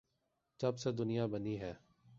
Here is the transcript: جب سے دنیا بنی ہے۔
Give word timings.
جب 0.59 0.77
سے 0.77 0.91
دنیا 0.91 1.25
بنی 1.25 1.59
ہے۔ 1.59 1.73